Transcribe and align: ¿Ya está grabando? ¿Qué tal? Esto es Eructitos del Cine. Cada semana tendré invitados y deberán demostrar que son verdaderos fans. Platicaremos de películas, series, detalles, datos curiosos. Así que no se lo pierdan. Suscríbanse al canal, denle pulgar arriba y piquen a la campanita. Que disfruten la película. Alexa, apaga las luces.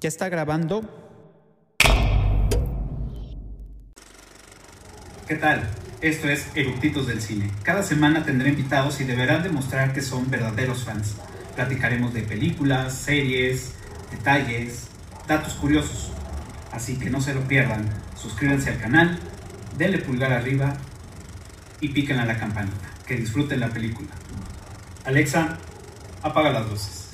¿Ya 0.00 0.08
está 0.08 0.30
grabando? 0.30 0.80
¿Qué 5.28 5.34
tal? 5.34 5.68
Esto 6.00 6.30
es 6.30 6.46
Eructitos 6.54 7.06
del 7.06 7.20
Cine. 7.20 7.50
Cada 7.62 7.82
semana 7.82 8.24
tendré 8.24 8.48
invitados 8.48 8.98
y 9.02 9.04
deberán 9.04 9.42
demostrar 9.42 9.92
que 9.92 10.00
son 10.00 10.30
verdaderos 10.30 10.84
fans. 10.84 11.16
Platicaremos 11.54 12.14
de 12.14 12.22
películas, 12.22 12.94
series, 12.94 13.74
detalles, 14.10 14.88
datos 15.28 15.52
curiosos. 15.52 16.12
Así 16.72 16.98
que 16.98 17.10
no 17.10 17.20
se 17.20 17.34
lo 17.34 17.42
pierdan. 17.42 17.86
Suscríbanse 18.16 18.70
al 18.70 18.80
canal, 18.80 19.18
denle 19.76 19.98
pulgar 19.98 20.32
arriba 20.32 20.78
y 21.82 21.90
piquen 21.90 22.20
a 22.20 22.24
la 22.24 22.38
campanita. 22.38 22.88
Que 23.06 23.16
disfruten 23.16 23.60
la 23.60 23.68
película. 23.68 24.08
Alexa, 25.04 25.58
apaga 26.22 26.52
las 26.52 26.70
luces. 26.70 27.09